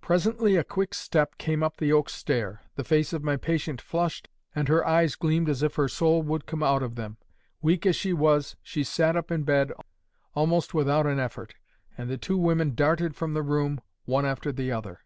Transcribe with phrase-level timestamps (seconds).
[0.00, 2.62] Presently a quick step came up the oak stair.
[2.74, 6.46] The face of my patient flushed, and her eyes gleamed as if her soul would
[6.46, 7.18] come out of them.
[7.60, 9.72] Weak as she was she sat up in bed,
[10.34, 11.54] almost without an effort,
[11.98, 15.00] and the two women darted from the room, one after the other.